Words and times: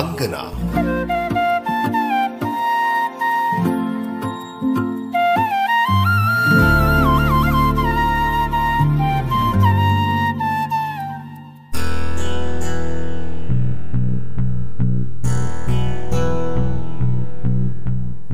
അങ്കന. 0.00 0.30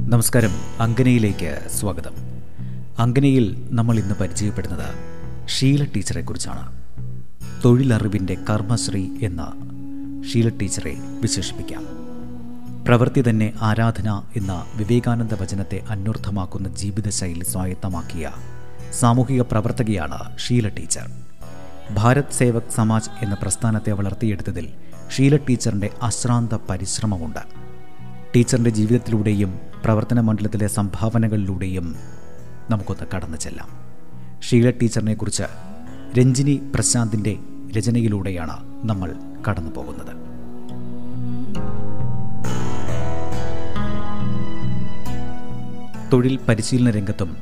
നമസ്കാരം. 0.09 0.51
അങ്കനയിലേക്ക് 0.81 1.59
സ്വാഗതം. 1.69 2.13
അങ്കനയിൽ 2.99 3.67
നമ്മൾ 3.71 3.99
ഇന്ന് 3.99 4.15
പരിചയപ്പെടുന്നത് 4.15 4.95
ഷീല 5.49 5.85
ടീച്ചറെക്കുറിച്ചാണ് 5.85 6.73
തൊഴിലറിവിന്റെ 7.65 8.37
കർമ്മശ്രീ 8.51 9.09
എന്ന 9.23 9.66
ഷീല 10.25 10.49
ടീച്ചറെ 10.49 10.97
വിശേഷിപ്പിക്കാം. 11.21 11.85
പ്രവൃത്തി 12.85 13.25
തന്നെ 13.29 13.53
ആരാധന 13.61 14.23
എന്ന 14.37 14.67
വിവേകാനന്ദ 14.77 15.35
വചനത്തെ 15.35 15.83
അന്വർത്ഥമാക്കുന്ന 15.89 16.69
ജീവിതശൈലി 16.69 17.45
സ്വായത്തമാക്കിയ 17.45 18.31
സാമൂഹിക 18.93 19.43
പ്രവർത്തകയാണ് 19.43 20.39
ഷീല 20.39 20.69
ടീച്ചർ. 20.69 21.11
ഭാരത് 21.95 22.33
സേവക് 22.33 22.71
സമാജ് 22.71 23.11
എന്ന 23.23 23.37
പ്രസ്ഥാനത്തെ 23.43 23.93
വളർത്തിയെടുത്തതിൽ 23.93 24.69
ഷീല 25.17 25.37
ടീച്ചറിന്റെ 25.37 25.91
അശ്രാന്ത 26.03 26.59
പരിശ്രമമുണ്ട്. 26.69 27.41
ടീച്ചറിന്റെ 28.37 28.71
ജീവിതത്തിലൂടെയും 28.71 29.59
പ്രവർത്തന 29.85 30.21
മണ്ഡലത്തിലെ 30.21 30.67
സംഭാവനകളിലൂടെയും 30.67 31.97
നമുക്കൊന്ന് 32.71 33.07
കടന്നു 33.15 33.37
ചെല്ലാം. 33.37 33.69
ഷീല 34.41 34.71
ടീച്ചറിനെ 34.71 35.15
കുറിച്ച് 35.15 35.43
രഞ്ജിനി 36.19 36.61
പ്രശാന്തിന്റെ 36.75 37.37
രചനയിലൂടെയാണ് 37.77 38.57
നമ്മൾ 38.85 39.15
കടന്നു 39.49 39.71
പോകുന്നത് 39.71 40.15
തൊഴിൽ 46.13 46.39
പരിശീലന 46.49 46.91
രംഗത്തും 46.91 47.37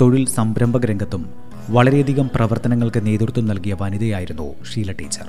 തൊഴിൽ 0.00 0.26
സംരംഭക 0.26 0.84
രംഗത്തും 0.84 1.22
വളരെയധികം 1.70 2.30
പ്രവർത്തനങ്ങൾക്ക് 2.34 3.06
നേതൃത്വം 3.06 3.46
നൽകിയ 3.46 3.76
വനിതയായിരുന്നു 3.80 4.54
ഷീല 4.74 4.92
ടീച്ചർ. 4.92 5.28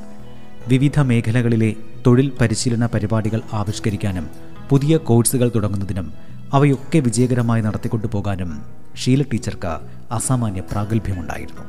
വിവിധ 0.68 1.00
മേഖലകളിലെ 1.00 1.76
തൊഴിൽ 2.08 2.32
പരിശീലന 2.42 2.86
പരിപാടികൾ 2.86 3.42
ആവിഷ്കരിക്കാനും 3.54 4.28
പുതിയ 4.70 4.98
കോഴ്സുകൾ 4.98 5.52
തുടങ്ങുന്നതിനും 5.56 6.14
അവയൊക്കെ 6.54 7.00
വിജയകരമായി 7.00 7.62
നടത്തിക്കൊണ്ടു 7.62 8.08
പോകാനും 8.08 8.52
ഷീല 8.96 9.22
ടീച്ചർക്ക് 9.22 9.74
അസാമാന്യ 10.14 10.62
പ്രാഗൽഭ്യമുണ്ടായിരുന്നു. 10.62 11.66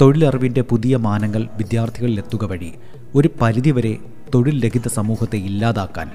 തൊഴിലറിവിന്റെ 0.00 0.60
പുതിയ 0.60 0.96
മാനങ്ങൾ 0.96 1.48
വിദ്യാർത്ഥികളിലെത്തുക 1.56 2.44
വഴി 2.44 2.72
ഒരു 3.14 3.30
പരിധിവരെ 3.42 3.98
തൊഴിൽ 4.34 4.64
രഹിത 4.66 4.88
സമൂഹത്തെ 4.88 5.36
ഇല്ലാതാക്കാൻ 5.36 6.10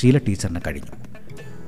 ഷീല 0.00 0.18
ടീച്ചറിന് 0.18 0.60
കഴിഞ്ഞു. 0.66 0.90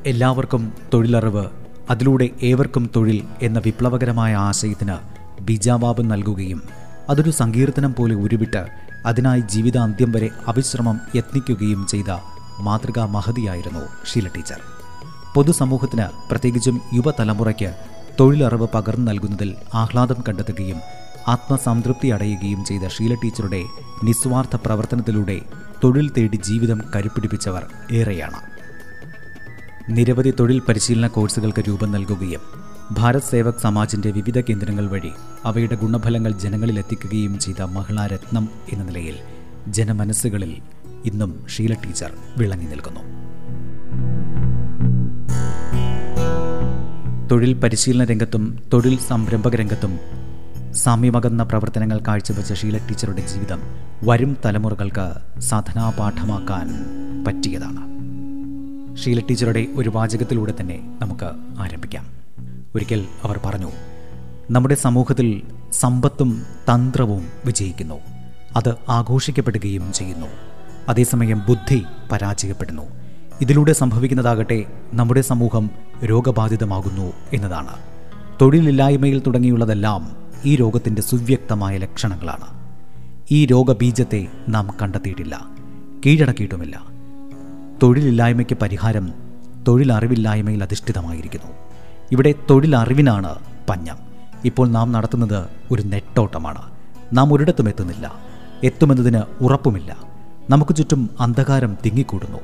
എല്ലാവർക്കും 0.06 0.73
തൊഴിലറിവ് 0.95 1.47
അതിലൂടെ 1.91 2.31
ഏവർക്കും 2.42 2.91
തൊഴിൽ 2.97 3.23
എന്ന 3.42 3.59
വിപ്ലവകരമായ 3.59 4.34
ആശയത്തിന് 4.34 4.95
ബിജാബാബ് 5.42 6.11
നൽകുകയും 6.11 6.62
അതൊരു 7.09 7.31
സങ്കീർത്തനം 7.31 7.95
പോലെ 7.95 8.15
ഉരുവിട്ട് 8.15 8.67
അതിനായി 9.06 9.41
ജീവിതാന്ത്യം 9.41 10.12
വരെ 10.12 10.31
അവിശ്രമം 10.47 11.00
യത്നിക്കുകയും 11.17 11.87
ചെയ്ത 11.87 12.19
മാതൃകാ 12.61 13.06
മഹതിയായിരുന്നു 13.06 13.81
ഷീല 14.12 14.28
ടീച്ചർ. 14.37 14.61
പൊതുസമൂഹത്തിന് 15.34 16.31
പ്രത്യേകിച്ചും 16.31 16.81
യുവതലമുറയ്ക്ക് 16.95 17.75
തൊഴിലറിവ് 18.20 18.67
പകർന്നു 18.75 19.11
നൽകുന്നതിൽ 19.11 19.55
ആഹ്ലാദം 19.75 20.17
കണ്ടെത്തുകയും 20.28 20.81
ആത്മസംതൃപ്തി 21.29 22.09
അടയുകയും 22.09 22.65
ചെയ്ത 22.65 22.89
ഷീല 22.89 23.15
ടീച്ചറുടെ 23.15 23.62
നിസ്വാർത്ഥ 24.05 24.57
പ്രവർത്തനത്തിലൂടെ 24.57 25.41
തൊഴിൽ 25.84 26.11
തേടി 26.19 26.37
ജീവിതം 26.37 26.83
കരുപ്പിടിപ്പിച്ചവർ 26.97 27.65
ഏറെയാണ്. 27.93 28.41
നിരവധി 29.91 30.33
തൊഴിൽ 30.41 30.62
പരിശീലന 30.69 31.06
കോഴ്സുകൾക്ക് 31.06 31.62
രൂപം 31.69 31.93
നൽകുകയും 31.93 32.41
ഭാരത് 32.93 33.28
സേവക് 33.31 33.62
സമാജിന്റെ 33.62 34.11
വിവിധ 34.11 34.41
കേന്ദ്രങ്ങൾ 34.41 34.88
വഴി 34.88 35.12
അവയുടെ 35.44 35.75
ഗുണഫലങ്ങൾ 35.75 36.33
ജനങ്ങളിൽ 36.33 36.78
എത്തിക്കുകയും 36.78 37.38
ചെയ്ത 37.38 37.62
മഹിളാരത്നം 37.62 38.49
എന്ന 38.72 38.84
നിലയിൽ 38.84 39.17
ജനമനസ്സുകളിൽ 39.69 40.53
ഇന്നും 41.05 41.47
ഷീല 41.56 41.75
ടീച്ചർ 41.75 42.12
വിളങ്ങി 42.38 42.67
നിൽക്കുന്നു. 42.67 43.00
തൊഴിൽ 47.28 47.53
പരിശീലന 47.55 48.05
രംഗത്തും 48.05 48.44
തൊഴിൽ 48.72 48.99
സംരംഭക 48.99 49.56
രംഗത്തും 49.56 49.93
സാമ്യമകന്ന 50.78 51.43
പ്രവർത്തനങ്ങൾ 51.43 51.99
കാഴ്ചവെച്ച 52.09 52.53
ഷീല 52.53 52.78
ടീച്ചറുടെ 52.78 53.27
ജീവിതം 53.27 53.61
വരും 54.05 54.37
തലമുറകൾക്ക് 54.44 55.41
സാധനാപാഠമാക്കാൻ 55.41 56.69
പറ്റിയതാണ്. 57.25 57.83
ഷീല 58.97 59.21
ടീച്ചറുടെ 59.21 59.67
ഒരു 59.77 59.88
വാചകത്തിലൂടെ 59.88 60.55
തന്നെ 60.61 60.99
നമുക്ക് 61.03 61.31
ആരംഭിക്കാം. 61.61 62.06
ഒരിക്കൽ 62.75 63.05
അവർ 63.22 63.41
പറഞ്ഞു 63.44 63.71
നമ്മുടെ 64.50 64.75
സമൂഹത്തിൽ 64.75 65.43
സമ്പത്തും 65.72 66.43
തന്ത്രവും 66.75 67.28
വിജയിക്കുന്നു. 67.44 68.00
അത് 68.56 68.75
ആഘോഷിക്കപ്പെടുകയും 68.88 69.93
ചെയ്യുന്നു. 69.93 70.27
അതേസമയം 70.88 71.43
ബുദ്ധി 71.49 71.84
പരാജയപ്പെടുന്നു. 72.12 72.83
ഇതിലൂടെ 73.41 73.72
സംഭവിക്കുന്നതാകട്ടെ 73.72 74.65
നമ്മുടെ 74.94 75.21
സമൂഹം 75.21 75.71
രോഗബാധിതമാകുന്നു 76.05 77.12
എന്നതാണ്. 77.33 77.75
തൊഴിലില്ലായ്മയിൽ 78.41 79.22
തുടങ്ങിയുള്ളതെല്ലാം 79.27 80.28
ഈ 80.44 80.56
രോഗത്തിന്റെ 80.56 81.03
സുവ്യക്തമായ 81.03 81.76
ലക്ഷണങ്ങളാണ്. 81.76 82.59
ഈ 83.31 83.47
രോഗബീജത്തെ 83.47 84.26
നാം 84.49 84.69
കണ്ടെത്തിയിട്ടില്ല. 84.82 85.47
കീഴടക്കിയിട്ടുമില്ല. 86.06 86.82
തൊഴിലില്ലായ്മയ്ക്ക് 87.82 88.56
പരിഹാരം 88.62 89.12
തൊഴിലറിവില്ലായ്മയിൽ 89.69 90.62
അധിഷ്ഠിതമായിരിക്കുന്നു. 90.62 91.53
ഇവിടെ 92.12 92.34
തൊഴിലറിവിനാണ് 92.50 93.34
പഞ്ഞം. 93.69 93.97
ഇപ്പോൾ 94.44 94.69
നാം 94.69 94.93
നടത്തുന്നത് 94.93 95.44
ഒരു 95.71 95.82
നെട്ടോട്ടമാണ്. 95.82 96.62
നാം 97.12 97.32
ഒരിടത്തും 97.32 97.69
എത്തുന്നില്ല. 97.69 98.15
എത്തുമെന്നതിന് 98.65 99.20
ഉറപ്പുമില്ല. 99.41 99.97
നമുക്ക് 100.50 100.76
ചുറ്റും 100.76 101.10
അന്ധകാരം 101.20 101.76
തിങ്ങിക്കൂടുന്നു. 101.87 102.38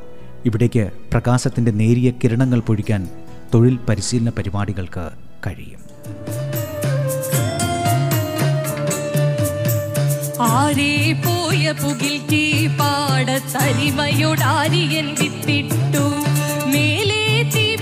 ഇവിടേക്ക് 0.44 0.90
പ്രകാശത്തിന്റെ 1.12 1.70
നേരിയ 1.70 2.10
കിരണങ്ങൾ 2.10 2.60
പൊഴിക്കാൻ 2.60 3.08
തൊഴിൽ 3.54 3.78
പരിശീലന 3.88 4.28
പരിപാടികൾക്ക് 4.28 5.10
കഴിയും. 5.46 5.80
ആരേ 10.63 10.91
പോയ 11.23 11.71
പുകിൽ 11.81 12.15
തീ 12.29 12.43
പാടത്തരിമയോടാരിയൻ 12.79 13.47
വിത്തിട്ടു 15.19 16.03
മേലെ 16.73 17.23
തീമഴ 17.53 17.72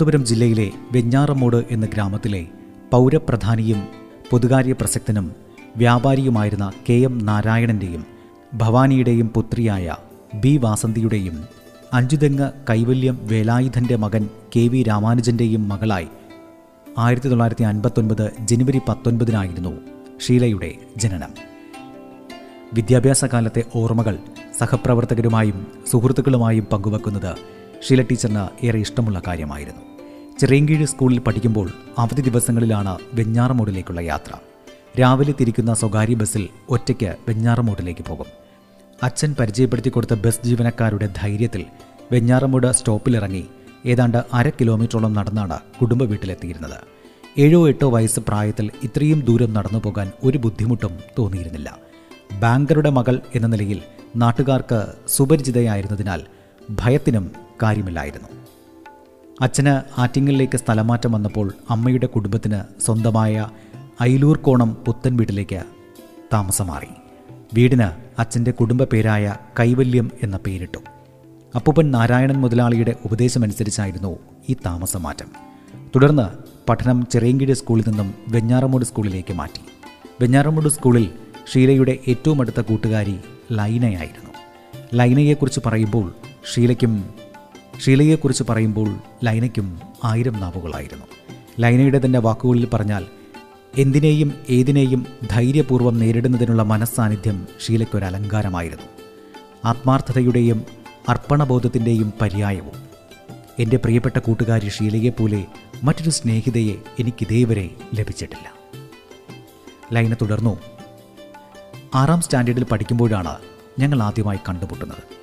തിരുവനന്തപുരം 0.00 0.28
ജില്ലയിലെ 0.28 0.70
വെഞ്ഞാറമൂട് 0.92 1.56
എന്ന 1.70 1.86
ഗ്രാമത്തിലെ 1.86 2.46
പൗരപ്രധാനിയും 2.92 3.80
പൊതുകാര്യ 4.30 4.72
പ്രസക്തനും 4.72 5.26
വ്യാപാരിയുമായിരുന്ന 5.76 6.72
കെ 6.88 6.92
എം 6.92 7.18
നാരായണന്റെയും 7.18 8.06
ഭവാനിയുടെയും 8.54 9.28
പുത്രിയായ 9.28 9.96
ബി 10.34 10.56
വാസന്തിയുടെയും 10.56 11.36
അഞ്ചുതെങ്ങ് 11.92 12.48
കൈവല്യം 12.70 13.18
വേലായുധന്റെ 13.22 13.96
മകൻ 13.96 14.28
കെ 14.56 14.68
വി 14.68 14.82
രാമാനുജന്റെയും 14.82 15.68
മകളായി 15.68 16.08
ആയിരത്തി 16.98 17.28
തൊള്ളായിരത്തി 17.28 17.64
അൻപത്തൊൻപത് 17.64 18.32
ജനുവരി 18.40 18.80
പത്തൊൻപതിനായിരുന്നു 18.88 19.74
ഷീലയുടെ 20.26 20.72
ജനനം. 20.96 21.34
വിദ്യാഭ്യാസ 22.74 23.24
കാലത്തെ 23.24 23.64
ഓർമ്മകൾ 23.74 24.18
സഹപ്രവർത്തകരുമായും 24.58 25.60
സുഹൃത്തുക്കളുമായും 25.92 26.68
പങ്കുവെക്കുന്നത് 26.72 27.32
ഷീല 27.88 28.02
ടീച്ചറിന് 28.02 28.66
ഏറെ 28.66 28.78
ഇഷ്ടമുള്ള 28.78 29.22
കാര്യമായിരുന്നു. 29.26 29.89
ചിറയൻകീഴ് 30.40 30.86
സ്കൂളിൽ 30.86 31.18
പഠിക്കുമ്പോൾ 31.18 31.70
അവധി 31.98 32.20
ദിവസങ്ങളിലാണ് 32.20 32.98
വെഞ്ഞാറമൂടിലേക്കുള്ള 33.14 34.00
യാത്ര. 34.00 34.32
രാവിലെ 35.00 35.34
തിരിക്കുന്ന 35.40 35.74
സ്വകാര്യ 35.74 36.14
ബസ്സിൽ 36.14 36.48
ഒറ്റയ്ക്ക് 36.68 37.16
വെഞ്ഞാറമൂടിലേക്ക് 37.28 38.04
പോകും. 38.04 38.26
അച്ഛൻ 39.02 39.34
പരിചയപ്പെടുത്തി 39.40 39.90
കൊടുത്ത 39.90 40.14
ബസ് 40.14 40.44
ജീവനക്കാരുടെ 40.44 41.08
ധൈര്യത്തിൽ 41.16 41.64
വെഞ്ഞാറമൂട് 42.12 42.72
സ്റ്റോപ്പിലിറങ്ങി 42.72 43.44
ഏതാണ്ട് 43.86 44.18
അര 44.32 44.50
കിലോമീറ്ററോളം 44.50 45.12
നടന്നാണ് 45.12 45.58
കുടുംബ 45.80 46.02
വീട്ടിലെത്തിയിരുന്നത്. 46.04 46.78
ഏഴോ 47.38 47.68
എട്ടോ 47.68 47.90
വയസ്സ് 47.90 48.20
പ്രായത്തിൽ 48.20 48.70
ഇത്രയും 48.82 49.20
ദൂരം 49.20 49.52
നടന്നു 49.52 49.78
പോകാൻ 49.78 50.12
ഒരു 50.24 50.38
ബുദ്ധിമുട്ടും 50.38 50.98
തോന്നിയിരുന്നില്ല. 51.18 51.78
ബാങ്കറുടെ 52.40 52.90
മകൾ 52.90 53.20
എന്ന 53.34 53.46
നിലയിൽ 53.46 53.80
നാട്ടുകാർക്ക് 54.16 54.86
സുപരിചിതയായിരുന്നതിനാൽ 55.08 56.22
ഭയത്തിനും 56.70 57.30
കാര്യമില്ലായിരുന്നു. 57.62 58.39
അച്ഛന് 59.40 60.00
ആറ്റിങ്ങലിലേക്ക് 60.00 60.58
സ്ഥലമാറ്റം 60.58 61.12
വന്നപ്പോൾ 61.12 61.52
അമ്മയുടെ 61.70 62.06
കുടുംബത്തിന് 62.06 62.80
സ്വന്തമായ 62.80 63.48
അയിലൂർ 64.00 64.36
കോണം 64.36 64.76
പുത്തൻ 64.86 65.16
വീട്ടിലേക്ക് 65.16 65.62
താമസം 66.32 66.66
മാറി 66.66 66.86
വീടിന് 67.54 68.20
അച്ഛന്റെ 68.20 68.50
കുടുംബ 68.50 68.84
പേരായ 68.84 69.36
കൈവല്യം 69.60 70.10
എന്ന 70.22 70.38
പേരിട്ടു. 70.46 70.78
അപ്പൂപ്പൻ 71.54 71.90
നാരായണൻ 71.90 72.34
മുതലാളിയുടെ 72.34 72.96
ഉപദേശമനുസരിച്ചായിരുന്നു 73.04 74.18
ഈ 74.48 74.56
താമസമാറ്റം. 74.66 75.26
തുടർന്ന് 75.94 76.28
പഠനം 76.68 77.06
ചെറിയൻകീഴ് 77.12 77.54
സ്കൂളിൽ 77.54 77.84
നിന്നും 77.88 78.14
വെഞ്ഞാറമൂട് 78.28 78.84
സ്കൂളിലേക്ക് 78.84 79.32
മാറ്റി. 79.32 79.60
വെഞ്ഞാറമൂട് 80.20 80.68
സ്കൂളിൽ 80.68 81.10
ഷീലയുടെ 81.54 81.98
ഏറ്റവും 82.08 82.40
അടുത്ത 82.40 82.60
കൂട്ടുകാരി 82.60 83.16
ലൈനയായിരുന്നു. 83.52 84.30
ലൈനയെക്കുറിച്ച് 84.94 85.60
പറയുമ്പോൾ 85.66 86.12
ഷീലയ്ക്കും 86.54 87.04
ഷീലയെക്കുറിച്ച് 87.80 88.44
പറയുമ്പോൾ 88.50 88.98
ലൈനയ്ക്കും 89.24 89.80
ആയിരം 90.04 90.40
നാവുകളായിരുന്നു. 90.40 91.06
ലൈനയുടെ 91.60 92.00
തന്നെ 92.04 92.18
വാക്കുകളിൽ 92.18 92.66
പറഞ്ഞാൽ 92.66 93.06
എന്തിനേയും 93.78 94.34
ഏതിനേയും 94.50 95.06
ധൈര്യപൂർവം 95.30 95.98
നേരിടുന്നതിനുള്ള 95.98 96.62
മനസ്സാന്നിധ്യം 96.62 97.46
ഷീലയ്ക്കൊരു 97.66 98.04
അലങ്കാരമായിരുന്നു. 98.04 98.86
ആത്മാർത്ഥതയുടെയും 99.64 100.64
അർപ്പണബോധത്തിന്റെയും 101.08 102.12
പര്യായവും. 102.20 102.76
എന്റെ 103.58 103.76
പ്രിയപ്പെട്ട 103.76 104.18
കൂട്ടുകാരി 104.18 104.68
ഷീലയെപ്പോലെ 104.68 105.44
മറ്റൊരു 105.84 106.10
സ്നേഹിതയെ 106.10 106.74
എനിക്കിതേവരെ 106.98 107.70
ലഭിച്ചിട്ടില്ല. 107.94 108.52
ലൈന 109.92 110.14
തുടർന്നു 110.14 110.58
ആറാം 111.94 112.20
സ്റ്റാൻഡേർഡിൽ 112.20 112.64
പഠിക്കുമ്പോഴാണ് 112.64 113.36
ഞങ്ങൾ 113.78 114.02
ആദ്യമായി 114.02 114.38
കണ്ടുമുട്ടുന്നത്. 114.48 115.19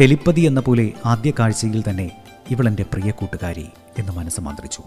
ടെലിപ്പതി 0.00 0.40
എന്ന 0.40 0.60
പോലെ 0.60 0.92
ആദ്യ 1.06 1.32
കാഴ്ചയിൽ 1.38 1.84
തന്നെ 1.90 2.10
ഇവളെന്റെ 2.50 2.82
പ്രിയ 2.82 3.10
കൂട്ടുകാരി 3.10 3.66
എന്ന് 3.98 4.12
മനസ്സ് 4.12 4.40
മന്ത്രിച്ചു. 4.40 4.82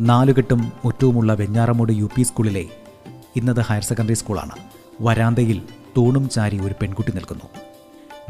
നാലുകെട്ടും 0.00 0.72
മുറ്റവുമുള്ള 0.84 1.34
വെഞ്ഞാറമൂട് 1.34 1.92
യു 1.92 2.08
പി 2.16 2.22
സ്കൂളിലെ 2.22 2.64
ഇന്നത് 3.36 3.60
ഹയർ 3.60 3.82
സെക്കൻഡറി 3.82 4.14
സ്കൂളാണ്. 4.14 4.50
വരാന്തയിൽ 5.00 5.62
തൂണും 5.96 6.28
ചാരി 6.28 6.60
ഒരു 6.60 6.74
പെൺകുട്ടി 6.82 7.12
നിൽക്കുന്നു. 7.12 7.44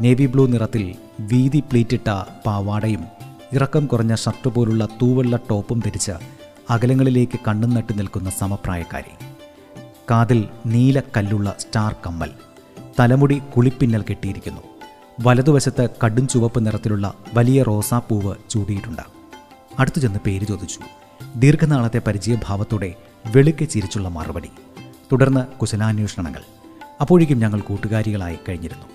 നേവി 0.01 0.25
ബ്ലൂ 0.25 0.47
നിറത്തിൽ 0.47 0.95
വീതി 1.19 1.59
പ്ലീറ്റിട്ട 1.59 2.09
പാവാടയും 2.45 3.05
ഇറക്കം 3.53 3.85
കുറഞ്ഞ 3.85 4.15
ഷർട്ട് 4.15 4.49
പോലുള്ള 4.49 4.85
തൂവെള്ള 4.85 5.39
ടോപ്പും 5.49 5.79
ധരിച്ച് 5.79 6.11
അകലങ്ങളിലേക്ക് 6.69 7.39
കണ്ണും 7.47 7.73
നട്ട് 7.73 7.99
നിൽക്കുന്ന 7.99 8.29
സമപ്രായക്കാരി. 8.29 9.25
കാതിൽ 10.11 10.47
നീല 10.65 10.99
കല്ലുള്ള 10.99 11.55
സ്റ്റാർ 11.59 11.95
കമ്മൽ. 12.05 12.29
തലമുടി 12.99 13.41
കുളിപ്പിന്നൽ 13.57 14.03
കെട്ടിയിരിക്കുന്നു. 14.09 14.76
വലതുവശത്ത് 15.19 15.89
കടും 16.05 16.27
ചുവപ്പ് 16.27 16.65
നിറത്തിലുള്ള 16.65 17.13
വലിയ 17.33 17.63
റോസാപ്പൂവ് 17.63 18.35
ചൂടിയിട്ടുണ്ട്. 18.49 19.01
അടുത്തു 19.79 19.99
ചെന്ന് 19.99 20.19
പേര് 20.25 20.45
ചോദിച്ചു. 20.45 20.79
ദീർഘനാളത്തെ 21.35 22.01
പരിചയഭാവത്തോടെ 22.07 22.95
വെളുക്കെ 23.35 23.65
ചിരിച്ചുള്ള 23.65 24.09
മറുപടി 24.09 24.49
തുടർന്ന് 25.11 25.47
കുശലാന്വേഷണങ്ങൾ. 25.57 26.41
അപ്പോഴേക്കും 27.01 27.39
ഞങ്ങൾ 27.39 27.59
കൂട്ടുകാരികളായി 27.59 28.37
കഴിഞ്ഞിരുന്നു. 28.49 28.85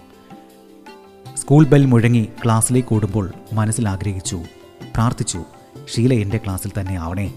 സ്കൂൾ 1.36 1.66
ബെൽ 1.66 1.86
മുഴങ്ങി 1.86 2.28
ക്ലാസ്സിലേക്ക് 2.44 2.94
ഓടുമ്പോൾ 2.94 3.32
മനസ്സിൽ 3.52 3.88
ആഗ്രഹിച്ചു 3.88 4.42
പ്രാർത്ഥിച്ചു 4.94 5.44
ഷീല 5.96 6.14
എന്റെ 6.14 6.38
ക്ലാസ്സിൽ 6.38 6.72
തന്നെ 6.80 6.96
ആവണേ. 6.96 7.34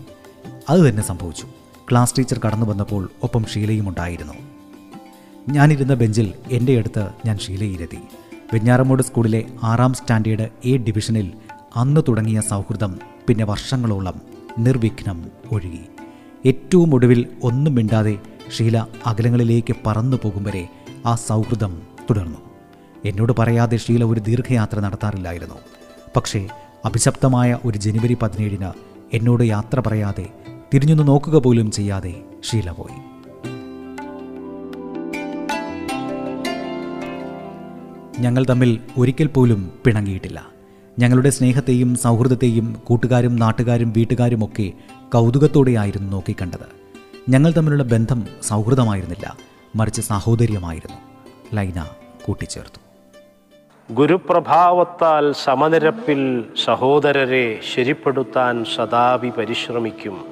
അത് 0.69 0.89
തന്നെ 0.89 1.03
സംഭവിച്ചു. 1.03 1.47
ക്ലാസ് 1.91 2.13
ടീച്ചർ 2.17 2.39
കടന്നു 2.39 2.65
വന്നപ്പോൾ 2.65 3.09
ഒപ്പം 3.23 3.45
ഷീലയും 3.45 3.89
ഉണ്ടായിരുന്നു. 3.89 4.33
ഞാനിരുന്ന 5.49 5.93
ബെഞ്ചിൽ 5.93 6.33
എന്റെ 6.51 6.77
അടുത്ത് 6.77 7.09
ഞാൻ 7.25 7.37
ഷീലയിരുത്തി 7.37 7.99
വെഞ്ഞാറമൂട് 8.53 9.03
സ്കൂളിലെ 9.03 9.43
ആറാം 9.63 9.93
സ്റ്റാൻഡേർഡ് 9.93 10.49
എ 10.65 10.77
ഡിവിഷനിൽ 10.77 11.33
അന്ന് 11.75 12.01
തുടങ്ങിയ 12.07 12.41
സൗഹൃദം 12.41 12.99
പിന്നെ 13.27 13.45
വർഷങ്ങളോളം 13.45 14.21
നിർവിഘ്നം 14.59 15.25
ഒഴുകി. 15.51 15.85
ഏറ്റവും 16.45 16.95
ഒടുവിൽ 16.95 17.27
ഒന്നും 17.43 17.75
മിണ്ടാതെ 17.75 18.19
ഷീല 18.57 18.85
അകലങ്ങളിലേക്ക് 19.05 19.75
പറന്നു 19.85 20.17
പോകും 20.23 20.43
വരെ 20.43 20.67
ആ 21.05 21.15
സൗഹൃദം 21.15 21.81
തുടർന്നു. 22.09 22.37
എന്നോട് 23.05 23.33
പറയാതെ 23.39 23.77
ഷീല 23.77 24.03
ഒരു 24.03 24.19
ദീർഘയാത്ര 24.19 24.79
നടത്താറില്ലായിരുന്നു. 24.79 25.55
പക്ഷേ 26.15 26.47
അഭിശപ്തമായ 26.85 27.57
ഒരു 27.65 27.77
ജനുവരി 27.77 28.17
പതിനേഴിന് 28.21 28.71
എന്നോട് 29.13 29.43
യാത്ര 29.43 29.79
പറയാതെ 29.79 30.27
തിരിഞ്ഞൊന്ന് 30.73 31.07
നോക്കുക 31.07 31.37
പോലും 31.37 31.71
ചെയ്യാതെ 31.71 32.13
ഷീല 32.51 32.71
പോയി. 32.71 33.14
ഞങ്ങൾ 38.19 38.45
തമ്മിൽ 38.49 38.79
ഒരിക്കൽ 38.97 39.27
പോലും 39.27 39.71
പിണങ്ങിയിട്ടില്ല. 39.85 40.45
ഞങ്ങളുടെ 40.99 41.29
സ്നേഹത്തെയും 41.29 41.95
സൗഹൃദത്തെയും 41.95 42.81
കൂട്ടുകാരും 42.83 43.35
നാട്ടുകാരും 43.35 43.93
വീട്ടുകാരുമൊക്കെ 43.97 44.71
കൗതുകത്തോടെയായിരുന്നു 45.13 46.11
നോക്കിക്കണ്ടത്. 46.11 46.85
ഞങ്ങൾ 47.29 47.51
തമ്മിലുള്ള 47.51 47.83
ബന്ധം 47.83 48.27
സൗഹൃദമായിരുന്നില്ല 48.43 49.37
മറിച്ച് 49.75 50.01
സാഹോദര്യമായിരുന്നു. 50.01 50.97
ലൈന 51.53 51.87
കൂട്ടിച്ചേർത്തു. 52.25 52.79
ഗുരുപ്രഭാവത്താൽ 53.93 55.31
സമനിരപ്പിൽ 55.31 56.43
സഹോദരരെ 56.65 57.59
ശരിപ്പെടുത്താൻ 57.75 58.65
സദാപി 58.75 59.29
പരിശ്രമിക്കും. 59.29 60.25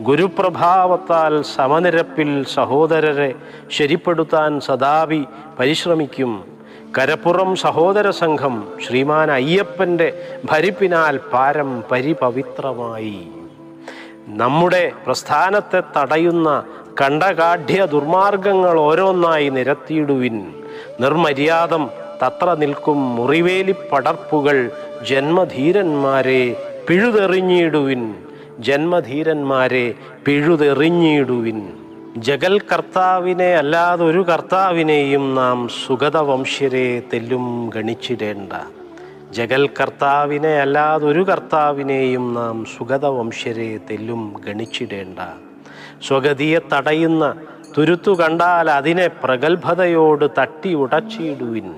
ഗുരുപ്രഭാവത്താൽ 0.00 1.42
സമനിരപ്പിൽ 1.42 2.44
സഹോദരരെ 2.44 3.34
ശരിപ്പെടുത്താൻ 3.70 4.60
സദാപി 4.60 5.24
പരിശ്രമിക്കും. 5.58 6.55
കരപ്പുറം 6.98 7.56
സഹോദര 7.56 8.10
സംഘം 8.10 8.68
ശ്രീമാൻ 8.86 9.30
അയ്യപ്പന്റെ 9.30 10.22
ഭരിപ്പിനാൽ 10.44 11.16
പാരം 11.16 11.84
പരിപവിത്രമായി. 11.90 13.28
നമ്മുടെ 14.28 14.92
പ്രസ്ഥാനത്തെ 15.06 15.80
തടയുന്ന 15.80 16.62
കണ്ടകാഠ്യ 17.00 17.86
ദുർമാർഗങ്ങൾ 17.92 18.78
ഓരോന്നായി 18.78 19.48
നിരത്തിയിടുവിൻ. 19.48 20.54
നിർമര്യാദം 21.00 21.90
തത്ര 22.22 22.54
നിൽക്കും 22.54 23.16
മുറിവേലി 23.16 23.74
പടർപ്പുകൾ 23.92 24.70
ജന്മധീരന്മാരെ 25.08 26.56
പിഴുതെറിഞ്ഞിടുവിൻ. 26.88 28.14
ജന്മധീരന്മാരെ 28.58 29.94
പിഴുതെറിഞ്ഞിടുവിൻ. 30.24 31.85
ജഗൽ 32.16 32.60
കർത്താവിനെ 32.72 33.54
അല്ലാതെ 33.54 34.04
ഒരു 34.04 34.22
കർത്താവിനെയും 34.22 35.34
നാം 35.34 35.68
സുഗത 35.68 36.16
വംശ്യരെ 36.16 37.02
തെല്ലും 37.12 37.70
ഗണിച്ചിടേണ്ട. 37.74 38.52
ജഗൽ 39.32 39.68
കർത്താവിനെ 39.80 40.60
അല്ലാതെ 40.60 41.06
ഒരു 41.06 41.22
കർത്താവിനെയും 41.22 42.34
നാം 42.34 42.64
സുഗത 42.64 43.06
വംശ്യരെ 43.06 43.78
തെല്ലും 43.90 44.34
ഗണിച്ചിടേണ്ട. 44.46 45.18
സ്വഗതിയെ 46.08 46.58
തടയുന്ന 46.72 47.34
തുരുത്തു 47.78 48.10
കണ്ടാൽ 48.10 48.70
അതിനെ 48.70 49.06
പ്രഗത്ഭതയോട് 49.06 50.30
തട്ടി 50.38 50.74
ഉടച്ചിടുവിൻ. 50.74 51.74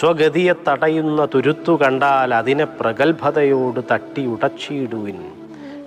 സ്വഗതിയെ 0.00 0.52
തടയുന്ന 0.68 1.24
തുരുത്തു 1.24 1.72
കണ്ടാൽ 1.72 2.34
അതിനെ 2.34 2.64
പ്രഗത്ഭതയോട് 2.64 3.80
തട്ടി 3.92 4.26
ഉടച്ചിടുവിൻ. 4.26 5.22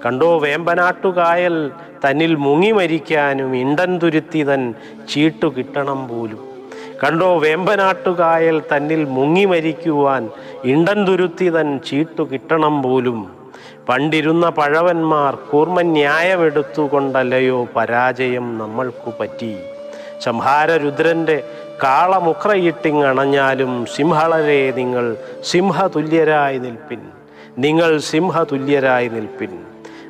കണ്ടോ 0.05 0.39
വേമ്പനാട്ടുകായൽ 0.39 1.71
തന്നിൽ 2.05 2.35
മുങ്ങി 2.35 2.71
മരിക്കാനും 2.71 3.55
ഇണ്ടൻ 3.55 3.99
തുരുത്തി 4.03 4.43
തൻ 4.43 4.73
ചീട്ടു 5.13 5.53
കിട്ടണം 5.57 6.07
പോലും. 6.07 6.39
കണ്ടോ 7.03 7.39
വേമ്പനാട്ടുകായൽ 7.39 8.59
തന്നിൽ 8.59 9.03
മുങ്ങി 9.03 9.45
മരിക്കുവാൻ 9.45 10.29
ഇണ്ടൻ 10.63 11.07
തുരുത്തി 11.07 11.49
തൻ 11.49 11.79
ചീട്ടു 11.89 12.23
കിട്ടണം 12.23 12.83
പോലും. 12.83 13.35
പണ്ടിരുന്ന 13.89 14.49
പഴവന്മാർ 14.49 15.35
കൂർമ്മന്യായമെടുത്തുകൊണ്ടല്ലയോ 15.35 17.67
പരാജയം 17.75 18.57
നമ്മൾക്കു 18.57 19.11
പറ്റി. 19.19 19.55
സംഹാരരുദ്രന്റെ 20.21 21.43
കാളമുക്രയിട്ടിങ്ങണഞ്ഞാലും 21.83 23.85
സിംഹളരെ 23.95 24.71
നിങ്ങൾ 24.71 25.17
സിംഹതുല്യരായി 25.43 26.57
നിൽപ്പിൻ. 26.57 26.99
നിങ്ങൾ 27.57 27.97
സിംഹതുല്യരായി 27.97 29.07
നിൽപ്പിൻ. 29.07 29.59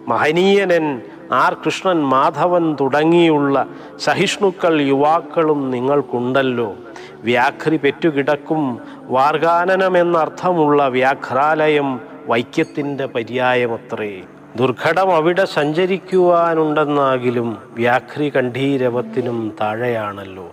മഹനീയനൻ 0.08 1.02
ആർ 1.32 1.53
കൃഷ്ണൻ 1.53 2.03
മാധവൻ 2.03 2.77
തുടങ്ങിയുള്ള 2.79 3.65
സഹിഷ്ണുക്കൾ 4.00 4.82
യുവാക്കളും 4.82 5.72
നിങ്ങൾക്കുണ്ടല്ലോ. 5.72 6.75
വ്യാഘ്രി 7.20 7.77
പെറ്റുകിടക്കും 7.77 8.79
വാർഗാനനമെന്നർത്ഥമുള്ള 9.03 10.88
വ്യാഘ്രാലയം 10.88 12.00
വൈക്യത്തിന്റെ 12.27 13.05
പര്യായമത്രേ. 13.05 14.24
ദുർഘടം 14.55 15.15
അവിടെ 15.15 15.46
സഞ്ചരിക്കുവാനുണ്ടെന്നാകിലും 15.46 17.58
വ്യാഘ്രി 17.70 18.29
കണ്ഠീരവത്തിനും 18.29 19.58
താഴെയാണല്ലോ. 19.62 20.51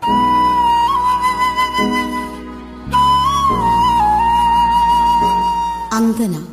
അങ്കന 5.93 6.47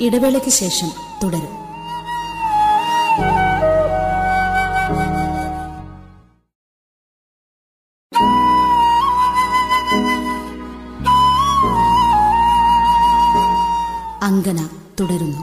ഇടവേളയ്ക്ക് 0.00 0.48
ശേഷം 0.48 0.88
തുടരും. 1.22 1.63
അങ്കന 14.24 14.68
തുടരുന്നു. 15.00 15.40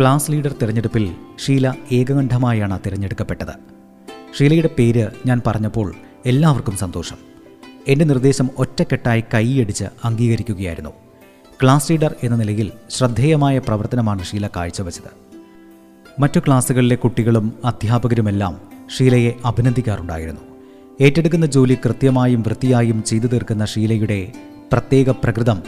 ക്ലാസ് 0.00 0.30
ലീഡർ 0.32 0.54
തിരഞ്ഞെടുപ്പിൽ 0.62 1.14
ഷീല 1.46 1.74
ഏകകണ്ഠമായാണ് 1.92 2.80
തിരഞ്ഞെടുക്കപ്പെട്ടത്. 2.86 3.54
ഷീലയുടെ 4.38 4.70
പേര് 4.78 5.06
ഞാൻ 5.26 5.42
പറഞ്ഞപ്പോൾ 5.46 5.94
എല്ലാവർക്കും 6.26 6.76
സന്തോഷം. 6.76 7.16
എന്റെ 7.88 8.04
നിർദ്ദേശം 8.04 8.50
ഒറ്റക്കെട്ടായി 8.58 9.24
കൈയടിച്ച് 9.34 9.84
അംഗീകരിക്കുകയായിരുന്നു. 10.04 10.90
ക്ലാസ് 11.62 11.92
ലീഡർ 11.92 12.14
എന്ന 12.22 12.36
നിലയിൽ 12.36 12.72
ശ്രദ്ധേയമായ 12.90 13.58
പ്രവർത്തനമാണ് 13.58 14.24
ഷീല 14.24 14.46
കാഴ്ചവെച്ചത്. 14.46 15.27
മറ്റു 16.20 16.40
ക്ലാസ്സുകളിലെ 16.40 16.96
കുട്ടികളും 16.96 17.52
അധ്യാപകരുമെല്ലാം 17.64 18.60
ഷീലയെ 18.98 19.32
അഭിനന്ദിക്കാറുണ്ടായിരുന്നു. 19.44 20.40
ഏറ്റെടുക്കുന്ന 21.00 21.46
ജോലി 21.46 21.74
കൃത്യമായും 21.74 22.42
വൃത്തിയായും 22.42 23.04
ചെയ്തു 23.04 23.26
തീർക്കുന്ന 23.26 23.64
ഷീലയുടെ 23.64 24.32
പ്രത്യേക 24.72 25.10
പ്രകൃതം 25.10 25.62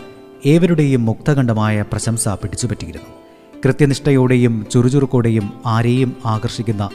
ഏവരുടെയും 0.46 1.04
മുക്തകണ്ഠമായ 1.04 1.82
പ്രശംസ 1.82 2.28
പിടിച്ചുപറ്റിയിരുന്നു 2.28 3.08
കൃത്യനിഷ്ഠയോടെയും 3.64 4.66
ചുറുചുറുക്കോടെയും 4.70 5.52
ആരെയും 5.66 6.16
ആകർഷിക്കുന്ന 6.26 6.90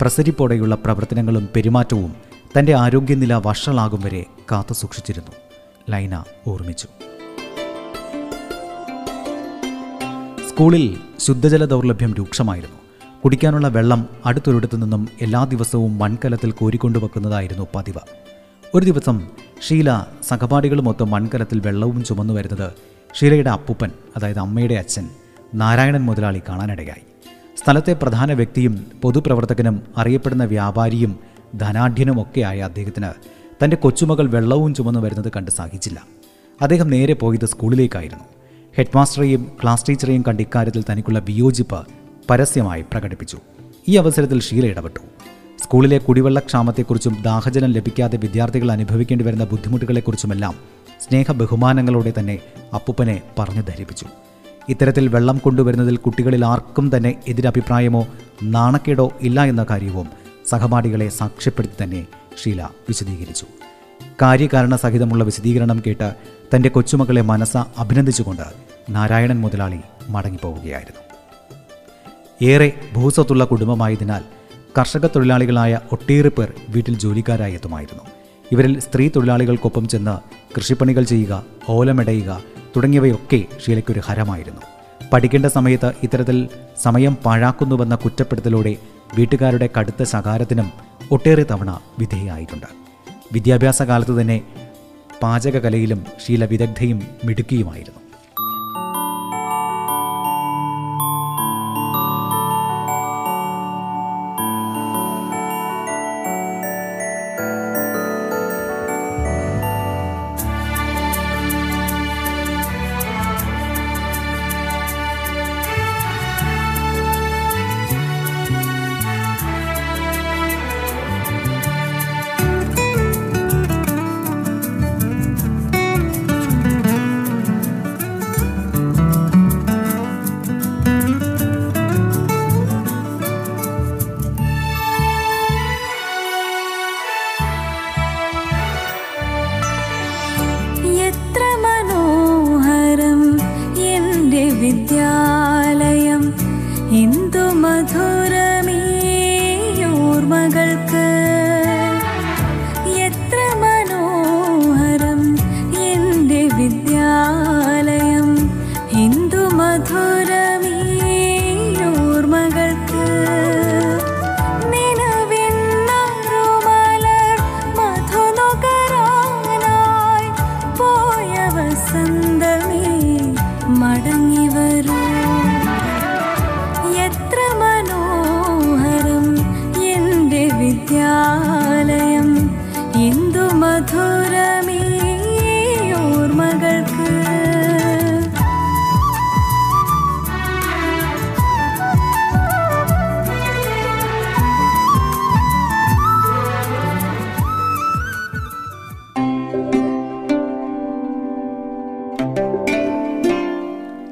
പ്രസരിപ്പോടെയുള്ള 0.00 0.74
പ്രവർത്തനങ്ങളും 0.74 1.48
പെരുമാറ്റവും 1.56 2.14
തന്റെ 2.58 2.74
ആരോഗ്യനില 2.74 3.34
വഷളാകും 3.46 4.00
വരെ 4.00 4.26
കാത്തു 4.52 4.72
സൂക്ഷിച്ചിരുന്നു. 4.72 5.32
ലൈന 5.90 6.24
ഓർമ്മിച്ചു. 6.46 6.88
സ്കൂളിൽ 10.48 10.96
ശുദ്ധജല 11.18 11.64
ദൗർലഭ്യം 11.64 12.14
രൂക്ഷമായിരുന്നു. 12.14 12.79
കുടിക്കാനുള്ള 13.24 13.68
വെള്ളം 13.68 14.08
അടുത്തൊരിടത്തു 14.26 14.76
നിന്നും 14.76 15.08
എല്ലാ 15.20 15.44
ദിവസവും 15.44 15.98
മൺകലത്തിൽ 15.98 16.50
കോരിക്കൊണ്ടുവെക്കുന്നതായിരുന്നു 16.50 17.66
പതിവ്. 17.74 18.00
ഒരു 18.74 18.84
ദിവസം 18.84 19.28
ഷീല 19.68 20.06
സഹപാഠികളുമൊത്ത് 20.28 21.04
മൺകലത്തിൽ 21.04 21.60
വെള്ളവും 21.60 22.04
ചുമന്നു 22.04 22.34
വരുന്നത് 22.34 22.72
ഷീലയുടെ 23.20 23.50
അപ്പൂപ്പൻ 23.50 23.90
അതായത് 24.16 24.38
അമ്മയുടെ 24.38 24.74
അച്ഛൻ 24.74 25.08
നാരായണൻ 25.54 26.02
മുതലാളി 26.02 26.42
കാണാനിടയായി. 26.48 27.02
സ്ഥലത്തെ 27.62 27.92
പ്രധാന 27.92 28.32
വ്യക്തിയും 28.32 28.86
പൊതുപ്രവർത്തകനും 29.02 29.82
അറിയപ്പെടുന്ന 29.96 30.44
വ്യാപാരിയും 30.44 31.18
ധനാഢ്യനുമൊക്കെയായ 31.54 32.60
അദ്ദേഹത്തിന് 32.60 33.08
തന്റെ 33.64 33.76
കൊച്ചുമകൾ 33.76 34.30
വെള്ളവും 34.30 34.74
ചുമന്നു 34.74 35.00
വരുന്നത് 35.00 35.32
കണ്ട് 35.36 35.50
സഹിച്ചില്ല. 35.50 36.02
അദ്ദേഹം 36.62 36.90
നേരെ 36.90 37.14
പോയത് 37.14 37.46
സ്കൂളിലേക്കായിരുന്നു. 37.46 38.24
ഹെഡ്മാസ്റ്ററെയും 38.76 39.52
ക്ലാസ് 39.62 39.84
ടീച്ചറെയും 39.88 40.24
കണ്ട് 40.28 40.42
ഇക്കാര്യത്തിൽ 40.42 40.84
തനിക്കുള്ള 40.90 41.18
വിയോജിപ്പ് 41.18 41.86
പരസ്യമായി 42.30 42.82
പ്രകടിപ്പിച്ചു. 42.82 43.38
ഈ 43.88 43.96
അവസരത്തിൽ 43.96 44.40
ഷീല 44.40 44.66
ഇടപെട്ടു. 44.66 45.00
സ്കൂളിലെ 45.62 45.98
കുടിവെള്ളക്ഷാമത്തെക്കുറിച്ചും 45.98 47.22
ദാഹജലം 47.22 47.72
ലഭിക്കാതെ 47.72 48.16
വിദ്യാർത്ഥികൾ 48.16 48.72
അനുഭവിക്കേണ്ടി 48.72 49.24
വരുന്ന 49.24 49.44
ബുദ്ധിമുട്ടുകളെക്കുറിച്ചുമെല്ലാം 49.44 50.54
സ്നേഹ 51.00 51.32
ബഹുമാനങ്ങളോടെ 51.32 52.12
തന്നെ 52.18 52.38
അപ്പുപ്പനെ 52.74 53.22
പറഞ്ഞു 53.38 53.60
ധരിപ്പിച്ചു. 53.60 54.06
ഇത്തരത്തിൽ 54.68 55.08
വെള്ളം 55.08 55.38
കൊണ്ടുവരുന്നതിൽ 55.38 55.96
കുട്ടികളിൽ 55.96 56.44
ആർക്കും 56.44 56.96
തന്നെ 56.96 57.14
എതിരഭിപ്രായമോ 57.28 58.06
നാണക്കേടോ 58.42 59.12
ഇല്ല 59.20 59.44
എന്ന 59.44 59.66
കാര്യവും 59.70 60.08
സഹപാഠികളെ 60.48 61.08
സാക്ഷ്യപ്പെടുത്തി 61.08 61.84
തന്നെ 61.84 62.06
ഷീല 62.44 62.62
വിശദീകരിച്ചു. 62.62 63.46
കാര്യകാരണ 64.22 64.76
സഹിതമുള്ള 64.76 65.24
വിശദീകരണം 65.24 65.82
കേട്ട് 65.86 66.14
തന്റെ 66.56 66.68
കൊച്ചുമകളെ 66.68 67.20
മനസ്സ 67.20 67.56
അഭിനന്ദിച്ചുകൊണ്ട് 67.56 68.42
നാരായണൻ 68.90 69.40
മുതലാളി 69.40 69.80
മടങ്ങിപ്പോവുകയായിരുന്നു. 70.08 71.09
ഏറെ 72.42 72.72
ഭൂസ്വത്തുള്ള 72.94 73.44
കുടുംബമായതിനാൽ 73.44 74.22
കർഷക 74.78 75.06
തൊഴിലാളികളായ 75.06 75.80
ഒട്ടേറെ 75.92 76.28
പേർ 76.28 76.52
വീട്ടിൽ 76.68 76.98
ജോലിക്കാരായി 76.98 77.54
എത്തുമായിരുന്നു. 77.54 78.02
ഇവരിൽ 78.52 78.80
സ്ത്രീ 78.80 79.08
തൊഴിലാളികൾക്കൊപ്പം 79.16 79.88
ചെന്ന് 79.88 80.14
കൃഷിപ്പണികൾ 80.56 81.02
ചെയ്യുക 81.02 81.44
ഓലമെടയുക 81.68 82.42
തുടങ്ങിയവയൊക്കെ 82.76 83.44
ഷീലയ്ക്കൊരു 83.66 84.00
ഹരമായിരുന്നു. 84.00 84.60
പഠിക്കേണ്ട 85.12 85.46
സമയത്ത് 85.46 85.92
ഇത്തരത്തിൽ 86.02 86.48
സമയം 86.82 87.14
പാഴാക്കുന്നുവെന്ന 87.24 87.94
കുറ്റപ്പെടുത്തലോടെ 87.94 88.76
വീട്ടുകാരുടെ 89.14 89.68
കടുത്ത 89.78 90.02
ശകാരത്തിനും 90.02 90.72
ഒട്ടേറെ 91.10 91.42
തവണ 91.42 91.80
വിധേയായിട്ടുണ്ട്. 91.98 92.66
വിദ്യാഭ്യാസ 93.32 93.82
കാലത്ത് 93.82 94.20
തന്നെ 94.20 94.42
പാചകകലയിലും 95.22 96.06
ഷീല 96.26 96.44
വിദഗ്ധയും 96.44 97.02
മിടുക്കിയുമായിരുന്നു. 97.24 97.99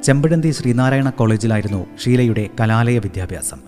ചെമ്പഴന്തി 0.08 0.50
ശ്രീനാരായണ 0.50 1.10
കോളേജിലായിരുന്നു 1.10 1.86
ഷീലയുടെ 2.04 2.50
കലാലയ 2.60 2.98
വിദ്യാഭ്യാസം. 2.98 3.58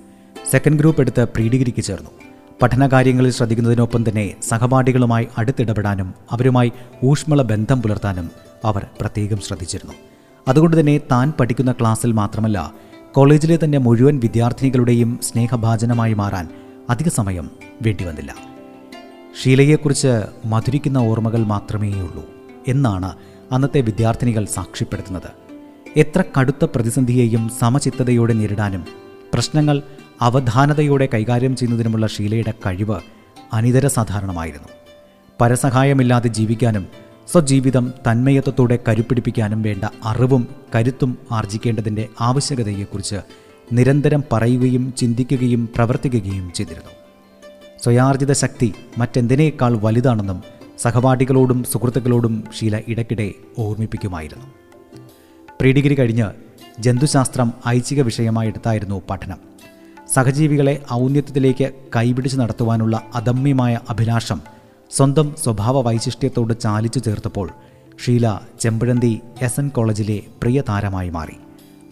സെക്കൻഡ് 0.50 0.78
ഗ്രൂപ്പ് 0.78 1.00
എടുത്ത് 1.00 1.25
പ്രീ 1.25 1.49
ഡിഗ്രിക്ക് 1.49 1.82
ചേർന്നു. 1.82 2.11
പഠനകാര്യങ്ങളിൽ 2.62 3.30
ശ്രദ്ധിക്കുന്നതിനൊപ്പം 3.30 4.04
തന്നെ 4.09 4.35
സഹപാഠികളുമായി 4.49 5.28
അടുത്തിടപെടാനും 5.38 6.14
അവരുമായി 6.30 6.73
ഊഷ്മള 7.04 7.42
ബന്ധം 7.42 7.82
പുലർത്താനും 7.82 8.30
അവർ 8.64 8.87
പ്രത്യേകം 9.00 9.40
ശ്രദ്ധിച്ചിരുന്നു. 9.40 9.94
അതുകൊണ്ട് 10.49 10.80
തന്നെ 10.80 10.99
താൻ 10.99 11.32
പഠിക്കുന്ന 11.40 11.73
ക്ലാസ്സിൽ 11.73 12.12
മാത്രമല്ല 12.12 12.73
കോളേജിലെ 13.12 13.59
തന്നെ 13.64 13.78
മുഴുവൻ 13.78 14.18
വിദ്യാർത്ഥിനികളുടെയും 14.18 15.20
സ്നേഹഭാജനമായി 15.23 16.14
മാറാൻ 16.14 16.49
അധിക 16.90 17.09
സമയം 17.09 17.50
വേണ്ടിവന്നില്ല. 17.82 18.35
ഷീലയെക്കുറിച്ച് 19.42 20.23
മധുരിക്കുന്ന 20.47 20.99
ഓർമ്മകൾ 20.99 21.44
മാത്രമേയുള്ളൂ 21.44 22.25
എന്നാണ് 22.68 23.12
അന്നത്തെ 23.52 23.80
വിദ്യാർത്ഥിനികൾ 23.80 24.44
സാക്ഷ്യപ്പെടുത്തുന്നത്. 24.44 25.39
എത്ര 25.97 26.25
കടുത്ത 26.38 26.64
പ്രതിസന്ധിയെയും 26.64 27.50
സമചിത്തതയോടെ 27.59 28.32
നേരിടാനും 28.32 28.87
പ്രശ്നങ്ങൾ 29.35 29.82
അവധാനതയോടെ 30.20 31.09
കൈകാര്യം 31.14 31.56
ചെയ്യുന്നതിനുമുള്ള 31.56 32.06
ഷീലയുടെ 32.06 32.54
കഴിവ് 32.66 33.00
അനിതര 33.52 33.87
സാധാരണമായിരുന്നു. 33.87 34.68
പരസഹായമില്ലാതെ 35.40 36.28
ജീവിക്കാനും 36.28 36.87
സ്വജീവിതം 37.32 37.92
തന്മയത്വത്തോടെ 38.11 38.78
കരുപ്പിടിപ്പിക്കാനും 38.88 39.62
വേണ്ട 39.62 39.85
അറിവും 40.04 40.49
കരുത്തും 40.75 41.18
ആർജിക്കേണ്ടതിന്റെ 41.32 42.09
ആവശ്യകതയെക്കുറിച്ച് 42.20 43.20
നിരന്തരം 43.73 44.25
പറയുകയും 44.32 44.94
ചിന്തിക്കുകയും 44.97 45.68
പ്രവർത്തിക്കുകയും 45.75 46.52
ചെയ്തിരുന്നു. 46.52 46.90
സ്വയാർജിത 47.82 48.32
ശക്തി 48.32 48.73
മറ്റെന്തിനേക്കാൾ 48.99 49.76
വലുതാണെന്നും 49.76 50.42
സഹപാഠികളോടും 50.78 51.64
സുഹൃത്തുക്കളോടും 51.73 52.44
ഷീല 52.61 52.80
ഇടയ്ക്കിടെ 52.88 53.32
ഓർമ്മിപ്പിക്കുമായിരുന്നു. 53.59 54.69
പ്രീ 55.61 55.71
ഡിഗ്രി 55.76 55.95
കഴിഞ്ഞ് 55.95 56.26
ജന്തുശാസ്ത്രം 56.85 57.52
ഐച്ഛിക 57.69 58.02
വിഷയമായി 58.02 58.49
എടുത്തായിരുന്നു 58.49 59.02
പഠനം. 59.11 59.38
സഹജീവികളെ 60.14 60.75
ഔന്നത്യത്തിലേക്ക് 60.93 61.67
കൈപിടിച്ച് 61.97 62.38
നടത്തുവാനുള്ള 62.40 63.02
അദമ്യമായ 63.14 63.81
അഭിലാഷം 63.88 64.40
സ്വന്തം 64.97 65.35
സ്വഭാവ 65.43 65.83
വൈശിഷ്ട്യത്തോട് 65.88 66.61
ചാലിച്ചു 66.61 67.00
ചേർത്തപ്പോൾ 67.00 67.50
ഷീല 68.05 68.26
ചെമ്പഴന്തി 68.61 69.12
എസ് 69.43 69.61
എൻ 69.61 69.69
കോളേജിലെ 69.69 70.19
പ്രിയ 70.43 70.62
താരമായി 70.69 71.11
മാറി. 71.11 71.37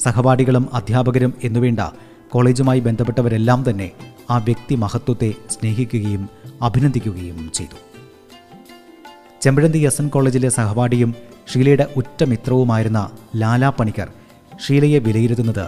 സഹപാഠികളും 0.04 0.68
അധ്യാപകരും 0.74 1.34
എന്നുവേണ്ട 1.44 1.80
കോളേജുമായി 2.30 2.80
ബന്ധപ്പെട്ടവരെല്ലാം 2.80 3.70
തന്നെ 3.70 3.90
ആ 4.30 4.38
വ്യക്തി 4.38 4.74
മഹത്വത്തെ 4.84 5.30
സ്നേഹിക്കുകയും 5.50 6.24
അഭിനന്ദിക്കുകയും 6.62 7.50
ചെയ്തു. 7.54 7.87
ചെമ്പഴന്തി 9.42 9.78
എസ് 9.78 10.02
എൻ 10.02 10.08
കോളേജിലെ 10.08 10.48
സഹപാഠിയും 10.48 11.14
ഷീലയുടെ 11.52 11.86
ഉറ്റ 11.96 12.24
മിത്രവുമായിരുന്ന 12.24 13.10
ലാലാ 13.36 13.70
പണിക്കർ 13.70 14.08
ഷീലയെ 14.66 14.98
വിലയിരുത്തുന്നത് 14.98 15.66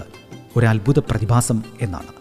ഒരു 0.56 0.66
പ്രതിഭാസം 1.10 1.62
എന്നാണ്. 1.82 2.12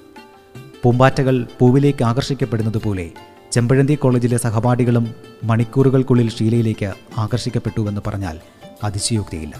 പൂമ്പാറ്റകൾ 0.83 1.47
പൂവിലേക്ക് 1.59 2.03
ആകർഷിക്കപ്പെടുന്നത് 2.03 2.77
പോലെ 2.77 3.11
ചെമ്പഴന്തി 3.51 3.95
കോളേജിലെ 3.95 4.37
സഹപാഠികളും 4.37 5.05
മണിക്കൂറുകൾക്കുള്ളിൽ 5.43 6.29
ഷീലയിലേക്ക് 6.29 6.89
ആകർഷിക്കപ്പെട്ടുവെന്ന് 7.17 8.01
പറഞ്ഞാൽ 8.07 8.39
അതിശയോക്തിയില്ല. 8.83 9.55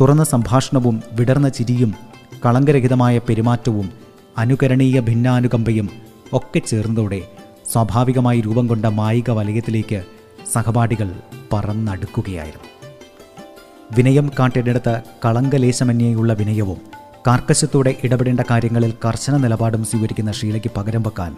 തുറന്ന 0.00 0.24
സംഭാഷണവും 0.24 1.02
വിടർന്ന 1.12 1.48
ചിരിയും 1.48 1.94
കളങ്കരഹിതമായ 2.46 3.18
പെരുമാറ്റവും 3.18 3.88
അനുകരണീയ 4.38 5.00
ഭിന്നാനുകമ്പയും 5.00 5.88
ഒക്കെ 6.32 6.58
ചേർന്നതോടെ 6.58 7.20
സ്വാഭാവികമായി 7.72 8.40
രൂപം 8.40 8.66
കൊണ്ട 8.66 8.86
മായിക 8.86 9.30
വലയത്തിലേക്ക് 9.30 10.15
സഹപാഠികൾ 10.52 11.12
പറന്നടുക്കുകയായിരുന്നു. 11.52 12.68
വിനയം 13.96 14.30
കാട്ടിയെടുത്ത 14.38 15.00
കളങ്കലേശമന്യേയുള്ള 15.24 16.32
വിനയവും 16.32 16.76
കാർക്കശത്തോടെ 17.26 17.96
ഇടപെടേണ്ട 18.04 18.40
കാര്യങ്ങളിൽ 18.50 18.94
കർശന 19.04 19.36
നിലപാടും 19.36 19.84
സ്വീകരിക്കുന്ന 19.84 20.32
ഷീലയ്ക്ക് 20.32 20.70
പകരം 20.76 21.02
വെക്കാൻ 21.02 21.36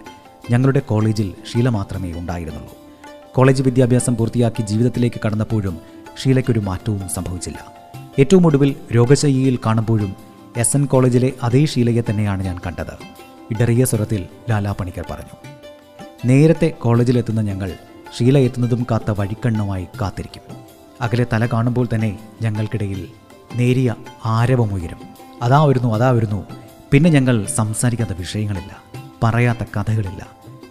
ഞങ്ങളുടെ 0.50 0.80
കോളേജിൽ 0.80 1.34
ഷീല 1.52 1.68
മാത്രമേ 1.68 2.12
ഉണ്ടായിരുന്നുള്ളൂ. 2.12 2.74
കോളേജ് 3.34 3.62
വിദ്യാഭ്യാസം 3.62 4.16
പൂർത്തിയാക്കി 4.16 4.62
ജീവിതത്തിലേക്ക് 4.62 5.20
കടന്നപ്പോഴും 5.26 5.78
ഷീലയ്ക്കൊരു 6.24 6.60
മാറ്റവും 6.60 7.08
സംഭവിച്ചില്ല. 7.14 7.58
ഏറ്റവും 8.18 8.46
ഒടുവിൽ 8.46 8.76
രോഗശൈലിയിൽ 8.96 9.58
കാണുമ്പോഴും 9.66 10.16
എസ് 10.56 10.76
എൻ 10.76 10.84
കോളേജിലെ 10.86 11.32
അതേ 11.42 11.64
ഷീലയെ 11.64 12.02
തന്നെയാണ് 12.10 12.42
ഞാൻ 12.42 12.58
കണ്ടത്. 12.66 12.94
ഇടറിയ 13.50 13.84
സ്വരത്തിൽ 13.84 14.26
ലാലാ 14.50 14.72
പണിക്കർ 14.72 15.04
പറഞ്ഞു 15.10 15.36
നേരത്തെ 16.24 16.66
കോളേജിലെത്തുന്ന 16.66 17.40
ഞങ്ങൾ 17.40 17.72
ഷീല 18.16 18.38
എത്തുന്നതും 18.38 18.86
കാത്ത 18.90 19.10
വഴിക്കണ്ണുമായി 19.10 19.86
കാത്തിരിക്കും. 20.00 20.56
അകലെ 21.00 21.26
തല 21.32 21.46
കാണുമ്പോൾ 21.46 21.88
തന്നെ 21.94 22.18
ഞങ്ങൾക്കിടയിൽ 22.42 23.08
നേരിയ 23.54 23.94
ആരവമുയരും. 24.24 24.98
അതാ 25.42 25.64
വരുന്നു 25.64 25.94
അതാ 25.94 26.10
വരുന്നു. 26.10 26.46
പിന്നെ 26.90 27.10
ഞങ്ങൾ 27.10 27.46
സംസാരിക്കാത്ത 27.46 28.10
വിഷയങ്ങളില്ല 28.12 28.82
പറയാത്ത 29.22 29.58
കഥകളില്ല. 29.76 30.26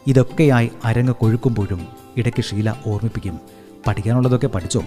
ഇതൊക്കെയായി 0.08 0.71
അരങ്ങ് 0.84 1.13
കൊഴുക്കുമ്പോഴും 1.13 1.88
ഇടയ്ക്ക് 2.17 2.43
ഷീല 2.43 2.69
ഓർമ്മിപ്പിക്കും 2.88 3.39
പഠിക്കാനുള്ളതൊക്കെ 3.88 4.47
പഠിച്ചോ? 4.47 4.84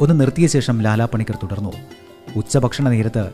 ഒന്ന് 0.00 0.20
നിർത്തിയ 0.20 0.46
ശേഷം 0.46 0.82
ലാലാ 0.82 1.04
പണിക്കർ 1.04 1.38
തുടർന്നു. 1.42 1.72
ഉച്ചഭക്ഷണ 2.36 2.88
നേരത്ത് 2.88 3.30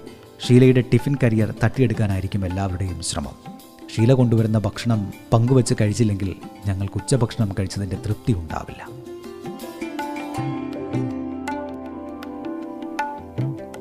ഷീലയുടെ 0.48 0.80
ടിഫിൻ 0.92 1.16
കരിയർ 1.22 1.54
തട്ടിയെടുക്കാനായിരിക്കും 1.64 2.46
എല്ലാവരുടെയും 2.46 3.02
ശ്രമം. 3.02 3.51
ഷീല 3.96 4.12
കൊണ്ടുവരുന്ന 4.12 4.58
ഭക്ഷണം 4.58 5.12
പങ്കുവെച്ച് 5.32 5.74
കഴിച്ചില്ലെങ്കിൽ 5.80 6.36
ഞങ്ങൾക്ക് 6.66 6.94
ഉച്ചഭക്ഷണം 6.96 7.54
കഴിച്ചതിന്റെ 7.58 7.96
തൃപ്തി 7.96 8.32
ഉണ്ടാവില്ല. 8.32 8.88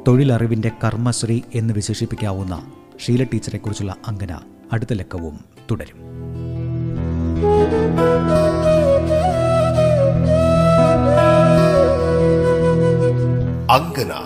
തൊഴിലറിവിന്റെ 0.07 0.71
കർമ്മശ്രീ 0.83 1.41
എന്ന് 1.55 1.73
വിശേഷിപ്പിക്കാവുന്ന 1.73 2.71
ഷീല 2.99 3.23
ടീച്ചറെക്കുറിച്ചുള്ള 3.23 3.95
അങ്കന 4.07 4.39
അടുത്ത 4.73 4.93
ലക്കവും 4.93 5.39
തുടരും. 5.71 5.97
അങ്കന 13.71 14.20